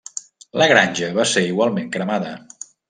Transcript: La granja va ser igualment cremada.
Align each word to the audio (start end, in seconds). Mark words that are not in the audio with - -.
La 0.61 0.67
granja 0.71 1.11
va 1.21 1.29
ser 1.35 1.47
igualment 1.51 1.95
cremada. 1.99 2.37